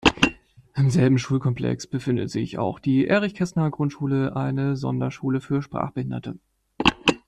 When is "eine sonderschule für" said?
4.35-5.61